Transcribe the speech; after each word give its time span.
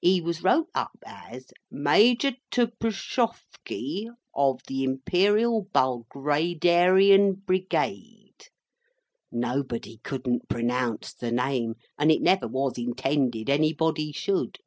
He 0.00 0.20
was 0.20 0.44
wrote 0.44 0.68
up 0.76 0.96
as 1.04 1.46
MAJOR 1.68 2.36
TPSCHOFFKI, 2.52 4.10
OF 4.32 4.60
THE 4.68 4.84
IMPERIAL 4.84 5.66
BULGRADERIAN 5.72 7.32
BRIGADE. 7.44 8.46
Nobody 9.32 9.96
couldn't 10.04 10.48
pronounce 10.48 11.12
the 11.14 11.32
name, 11.32 11.74
and 11.98 12.12
it 12.12 12.22
never 12.22 12.46
was 12.46 12.78
intended 12.78 13.50
anybody 13.50 14.12
should. 14.12 14.58